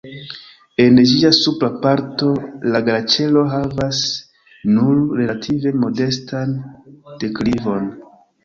En 0.83 0.95
ĝia 1.09 1.29
supra 1.39 1.67
parto 1.83 2.29
la 2.75 2.81
glaĉero 2.89 3.45
havas 3.53 4.01
nur 4.79 5.05
relative 5.21 5.77
modestan 5.85 6.59
deklivon. 7.27 7.89